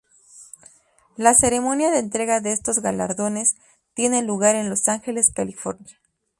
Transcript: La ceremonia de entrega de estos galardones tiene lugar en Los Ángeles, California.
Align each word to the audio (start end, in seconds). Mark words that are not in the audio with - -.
La 1.15 1.35
ceremonia 1.35 1.91
de 1.91 1.99
entrega 1.99 2.39
de 2.41 2.53
estos 2.53 2.79
galardones 2.79 3.55
tiene 3.93 4.23
lugar 4.23 4.55
en 4.55 4.67
Los 4.67 4.87
Ángeles, 4.87 5.31
California. 5.31 5.95